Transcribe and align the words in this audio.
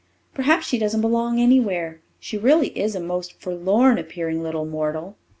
Perhaps 0.33 0.65
she 0.65 0.79
doesn't 0.79 1.01
belong 1.01 1.39
anywhere. 1.39 2.01
She 2.19 2.35
really 2.35 2.69
is 2.69 2.95
a 2.95 2.99
most 2.99 3.33
forlorn 3.39 3.99
appearing 3.99 4.41
little 4.41 4.65
mortal." 4.65 5.15